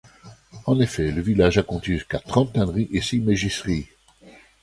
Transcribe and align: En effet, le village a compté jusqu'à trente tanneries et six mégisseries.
En 0.65 0.79
effet, 0.79 1.11
le 1.11 1.21
village 1.21 1.59
a 1.59 1.61
compté 1.61 1.91
jusqu'à 1.91 2.17
trente 2.17 2.53
tanneries 2.53 2.89
et 2.91 3.01
six 3.01 3.19
mégisseries. 3.19 3.87